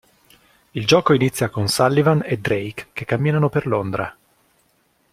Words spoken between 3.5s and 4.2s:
Londra.